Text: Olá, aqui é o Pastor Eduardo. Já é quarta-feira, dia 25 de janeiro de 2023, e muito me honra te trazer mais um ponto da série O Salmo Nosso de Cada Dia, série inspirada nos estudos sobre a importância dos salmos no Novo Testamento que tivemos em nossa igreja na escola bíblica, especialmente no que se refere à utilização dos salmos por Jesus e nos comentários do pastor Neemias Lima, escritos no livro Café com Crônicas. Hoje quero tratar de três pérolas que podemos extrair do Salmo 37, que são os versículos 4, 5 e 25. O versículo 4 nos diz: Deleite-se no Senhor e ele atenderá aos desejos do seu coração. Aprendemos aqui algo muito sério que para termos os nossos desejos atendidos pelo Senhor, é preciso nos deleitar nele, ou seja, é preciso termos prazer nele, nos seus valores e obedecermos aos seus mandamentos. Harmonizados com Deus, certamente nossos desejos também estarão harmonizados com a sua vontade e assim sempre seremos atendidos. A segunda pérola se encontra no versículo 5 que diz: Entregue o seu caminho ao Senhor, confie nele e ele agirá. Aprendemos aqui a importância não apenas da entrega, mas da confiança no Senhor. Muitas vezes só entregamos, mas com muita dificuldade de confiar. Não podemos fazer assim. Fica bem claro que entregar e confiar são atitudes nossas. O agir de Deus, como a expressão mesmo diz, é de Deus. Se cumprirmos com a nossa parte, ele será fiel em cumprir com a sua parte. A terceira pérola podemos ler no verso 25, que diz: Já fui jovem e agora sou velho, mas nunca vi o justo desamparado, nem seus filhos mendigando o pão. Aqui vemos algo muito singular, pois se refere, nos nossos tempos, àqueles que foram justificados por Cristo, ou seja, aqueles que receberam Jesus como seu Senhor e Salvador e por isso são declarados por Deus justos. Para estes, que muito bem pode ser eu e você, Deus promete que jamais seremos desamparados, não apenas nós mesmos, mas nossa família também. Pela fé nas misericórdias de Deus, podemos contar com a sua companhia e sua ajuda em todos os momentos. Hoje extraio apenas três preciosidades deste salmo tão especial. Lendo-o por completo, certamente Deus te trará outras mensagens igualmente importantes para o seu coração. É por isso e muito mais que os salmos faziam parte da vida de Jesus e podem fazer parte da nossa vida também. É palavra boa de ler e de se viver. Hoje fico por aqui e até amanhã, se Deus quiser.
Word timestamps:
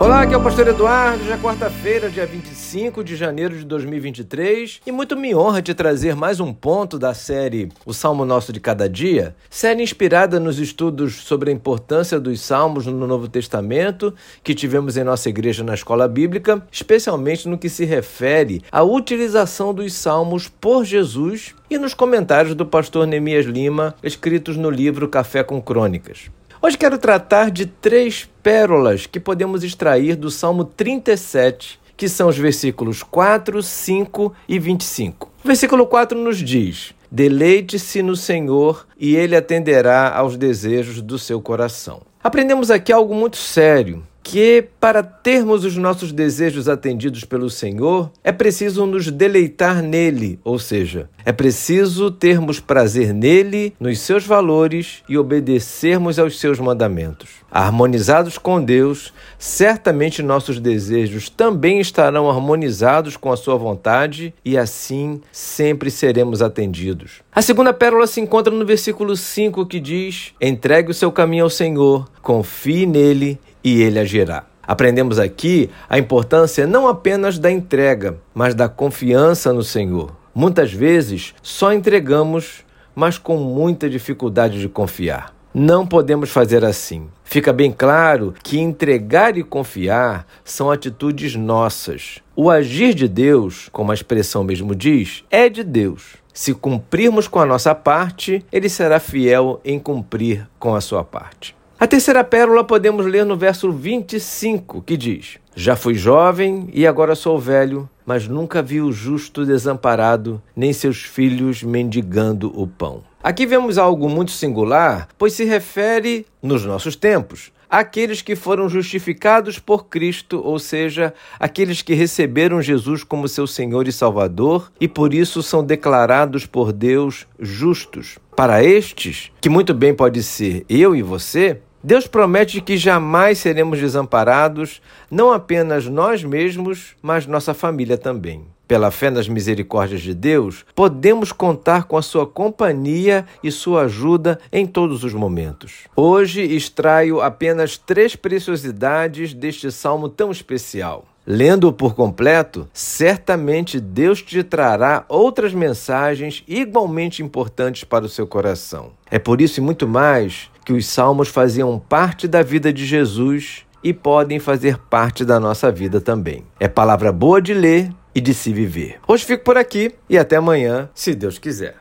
Olá, 0.00 0.22
aqui 0.22 0.34
é 0.34 0.36
o 0.36 0.42
Pastor 0.42 0.66
Eduardo. 0.66 1.24
Já 1.24 1.36
é 1.36 1.38
quarta-feira, 1.38 2.10
dia 2.10 2.26
25 2.26 3.04
de 3.04 3.14
janeiro 3.14 3.56
de 3.56 3.64
2023, 3.64 4.80
e 4.84 4.90
muito 4.90 5.16
me 5.16 5.32
honra 5.36 5.62
te 5.62 5.72
trazer 5.72 6.16
mais 6.16 6.40
um 6.40 6.52
ponto 6.52 6.98
da 6.98 7.14
série 7.14 7.68
O 7.86 7.94
Salmo 7.94 8.24
Nosso 8.24 8.52
de 8.52 8.58
Cada 8.58 8.88
Dia, 8.88 9.36
série 9.48 9.84
inspirada 9.84 10.40
nos 10.40 10.58
estudos 10.58 11.22
sobre 11.22 11.50
a 11.50 11.54
importância 11.54 12.18
dos 12.18 12.40
salmos 12.40 12.86
no 12.86 13.06
Novo 13.06 13.28
Testamento 13.28 14.12
que 14.42 14.52
tivemos 14.52 14.96
em 14.96 15.04
nossa 15.04 15.28
igreja 15.28 15.62
na 15.62 15.74
escola 15.74 16.08
bíblica, 16.08 16.60
especialmente 16.72 17.48
no 17.48 17.56
que 17.56 17.68
se 17.68 17.84
refere 17.84 18.62
à 18.72 18.82
utilização 18.82 19.72
dos 19.72 19.94
salmos 19.94 20.48
por 20.48 20.84
Jesus 20.84 21.54
e 21.70 21.78
nos 21.78 21.94
comentários 21.94 22.56
do 22.56 22.66
pastor 22.66 23.06
Neemias 23.06 23.46
Lima, 23.46 23.94
escritos 24.02 24.56
no 24.56 24.70
livro 24.70 25.08
Café 25.08 25.44
com 25.44 25.62
Crônicas. 25.62 26.30
Hoje 26.64 26.78
quero 26.78 26.96
tratar 26.96 27.50
de 27.50 27.66
três 27.66 28.26
pérolas 28.42 29.04
que 29.04 29.20
podemos 29.20 29.62
extrair 29.62 30.16
do 30.16 30.30
Salmo 30.30 30.64
37, 30.64 31.78
que 31.94 32.08
são 32.08 32.26
os 32.26 32.38
versículos 32.38 33.02
4, 33.02 33.62
5 33.62 34.34
e 34.48 34.58
25. 34.58 35.30
O 35.44 35.46
versículo 35.46 35.86
4 35.86 36.18
nos 36.18 36.38
diz: 36.38 36.94
Deleite-se 37.10 38.00
no 38.00 38.16
Senhor 38.16 38.86
e 38.98 39.14
ele 39.14 39.36
atenderá 39.36 40.08
aos 40.16 40.38
desejos 40.38 41.02
do 41.02 41.18
seu 41.18 41.38
coração. 41.38 42.00
Aprendemos 42.22 42.70
aqui 42.70 42.90
algo 42.90 43.14
muito 43.14 43.36
sério 43.36 44.02
que 44.24 44.66
para 44.80 45.02
termos 45.02 45.66
os 45.66 45.76
nossos 45.76 46.10
desejos 46.10 46.66
atendidos 46.66 47.24
pelo 47.24 47.50
Senhor, 47.50 48.10
é 48.24 48.32
preciso 48.32 48.86
nos 48.86 49.10
deleitar 49.10 49.82
nele, 49.82 50.40
ou 50.42 50.58
seja, 50.58 51.10
é 51.26 51.30
preciso 51.30 52.10
termos 52.10 52.58
prazer 52.58 53.12
nele, 53.12 53.74
nos 53.78 54.00
seus 54.00 54.26
valores 54.26 55.02
e 55.06 55.18
obedecermos 55.18 56.18
aos 56.18 56.40
seus 56.40 56.58
mandamentos. 56.58 57.28
Harmonizados 57.50 58.38
com 58.38 58.64
Deus, 58.64 59.12
certamente 59.38 60.22
nossos 60.22 60.58
desejos 60.58 61.28
também 61.28 61.78
estarão 61.78 62.28
harmonizados 62.28 63.18
com 63.18 63.30
a 63.30 63.36
sua 63.36 63.56
vontade 63.56 64.34
e 64.42 64.56
assim 64.56 65.20
sempre 65.30 65.90
seremos 65.90 66.40
atendidos. 66.40 67.22
A 67.32 67.42
segunda 67.42 67.74
pérola 67.74 68.06
se 68.06 68.20
encontra 68.20 68.52
no 68.52 68.64
versículo 68.64 69.16
5 69.16 69.66
que 69.66 69.78
diz: 69.78 70.32
Entregue 70.40 70.90
o 70.90 70.94
seu 70.94 71.12
caminho 71.12 71.44
ao 71.44 71.50
Senhor, 71.50 72.08
confie 72.22 72.86
nele 72.86 73.38
e 73.64 73.80
ele 73.82 73.98
agirá. 73.98 74.44
Aprendemos 74.66 75.18
aqui 75.18 75.70
a 75.88 75.98
importância 75.98 76.66
não 76.66 76.86
apenas 76.86 77.38
da 77.38 77.50
entrega, 77.50 78.18
mas 78.34 78.54
da 78.54 78.68
confiança 78.68 79.52
no 79.52 79.62
Senhor. 79.62 80.14
Muitas 80.34 80.72
vezes 80.72 81.34
só 81.42 81.72
entregamos, 81.72 82.64
mas 82.94 83.18
com 83.18 83.36
muita 83.36 83.88
dificuldade 83.88 84.60
de 84.60 84.68
confiar. 84.68 85.34
Não 85.52 85.86
podemos 85.86 86.30
fazer 86.30 86.64
assim. 86.64 87.08
Fica 87.22 87.52
bem 87.52 87.70
claro 87.70 88.34
que 88.42 88.58
entregar 88.58 89.38
e 89.38 89.44
confiar 89.44 90.26
são 90.44 90.70
atitudes 90.70 91.36
nossas. 91.36 92.18
O 92.34 92.50
agir 92.50 92.92
de 92.92 93.06
Deus, 93.06 93.68
como 93.70 93.92
a 93.92 93.94
expressão 93.94 94.42
mesmo 94.42 94.74
diz, 94.74 95.22
é 95.30 95.48
de 95.48 95.62
Deus. 95.62 96.16
Se 96.32 96.52
cumprirmos 96.52 97.28
com 97.28 97.38
a 97.38 97.46
nossa 97.46 97.72
parte, 97.72 98.44
ele 98.50 98.68
será 98.68 98.98
fiel 98.98 99.60
em 99.64 99.78
cumprir 99.78 100.48
com 100.58 100.74
a 100.74 100.80
sua 100.80 101.04
parte. 101.04 101.54
A 101.84 101.86
terceira 101.86 102.24
pérola 102.24 102.64
podemos 102.64 103.04
ler 103.04 103.26
no 103.26 103.36
verso 103.36 103.70
25, 103.70 104.80
que 104.80 104.96
diz: 104.96 105.36
Já 105.54 105.76
fui 105.76 105.92
jovem 105.92 106.66
e 106.72 106.86
agora 106.86 107.14
sou 107.14 107.38
velho, 107.38 107.86
mas 108.06 108.26
nunca 108.26 108.62
vi 108.62 108.80
o 108.80 108.90
justo 108.90 109.44
desamparado, 109.44 110.42
nem 110.56 110.72
seus 110.72 111.02
filhos 111.02 111.62
mendigando 111.62 112.50
o 112.58 112.66
pão. 112.66 113.02
Aqui 113.22 113.44
vemos 113.44 113.76
algo 113.76 114.08
muito 114.08 114.30
singular, 114.30 115.08
pois 115.18 115.34
se 115.34 115.44
refere, 115.44 116.24
nos 116.42 116.64
nossos 116.64 116.96
tempos, 116.96 117.52
àqueles 117.68 118.22
que 118.22 118.34
foram 118.34 118.66
justificados 118.66 119.58
por 119.58 119.84
Cristo, 119.86 120.40
ou 120.42 120.58
seja, 120.58 121.12
aqueles 121.38 121.82
que 121.82 121.92
receberam 121.92 122.62
Jesus 122.62 123.04
como 123.04 123.28
seu 123.28 123.46
Senhor 123.46 123.86
e 123.86 123.92
Salvador 123.92 124.72
e 124.80 124.88
por 124.88 125.12
isso 125.12 125.42
são 125.42 125.62
declarados 125.62 126.46
por 126.46 126.72
Deus 126.72 127.26
justos. 127.38 128.18
Para 128.34 128.64
estes, 128.64 129.30
que 129.38 129.50
muito 129.50 129.74
bem 129.74 129.94
pode 129.94 130.22
ser 130.22 130.64
eu 130.68 130.96
e 130.96 131.02
você, 131.02 131.60
Deus 131.84 132.06
promete 132.06 132.62
que 132.62 132.78
jamais 132.78 133.36
seremos 133.36 133.78
desamparados, 133.78 134.80
não 135.10 135.30
apenas 135.30 135.86
nós 135.86 136.24
mesmos, 136.24 136.96
mas 137.02 137.26
nossa 137.26 137.52
família 137.52 137.98
também. 137.98 138.46
Pela 138.66 138.90
fé 138.90 139.10
nas 139.10 139.28
misericórdias 139.28 140.00
de 140.00 140.14
Deus, 140.14 140.64
podemos 140.74 141.30
contar 141.30 141.84
com 141.84 141.98
a 141.98 142.02
sua 142.02 142.26
companhia 142.26 143.26
e 143.42 143.52
sua 143.52 143.82
ajuda 143.82 144.40
em 144.50 144.66
todos 144.66 145.04
os 145.04 145.12
momentos. 145.12 145.80
Hoje 145.94 146.40
extraio 146.40 147.20
apenas 147.20 147.76
três 147.76 148.16
preciosidades 148.16 149.34
deste 149.34 149.70
salmo 149.70 150.08
tão 150.08 150.30
especial. 150.30 151.04
Lendo-o 151.26 151.72
por 151.72 151.94
completo, 151.94 152.66
certamente 152.72 153.78
Deus 153.78 154.22
te 154.22 154.42
trará 154.42 155.04
outras 155.06 155.52
mensagens 155.52 156.42
igualmente 156.48 157.22
importantes 157.22 157.84
para 157.84 158.06
o 158.06 158.08
seu 158.10 158.26
coração. 158.26 158.92
É 159.10 159.18
por 159.18 159.40
isso 159.42 159.60
e 159.60 159.62
muito 159.62 159.86
mais 159.86 160.50
que 160.64 160.72
os 160.72 160.86
salmos 160.86 161.28
faziam 161.28 161.78
parte 161.78 162.26
da 162.26 162.42
vida 162.42 162.72
de 162.72 162.86
Jesus 162.86 163.64
e 163.82 163.92
podem 163.92 164.38
fazer 164.38 164.78
parte 164.78 165.24
da 165.24 165.38
nossa 165.38 165.70
vida 165.70 166.00
também. 166.00 166.44
É 166.58 166.66
palavra 166.66 167.12
boa 167.12 167.40
de 167.40 167.52
ler 167.52 167.90
e 168.14 168.20
de 168.20 168.32
se 168.32 168.52
viver. 168.52 168.98
Hoje 169.06 169.24
fico 169.24 169.44
por 169.44 169.58
aqui 169.58 169.92
e 170.08 170.16
até 170.16 170.36
amanhã, 170.36 170.88
se 170.94 171.14
Deus 171.14 171.38
quiser. 171.38 171.76